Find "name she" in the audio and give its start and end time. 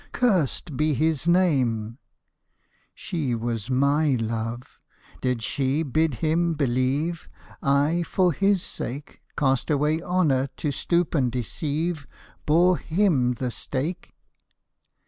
1.27-3.35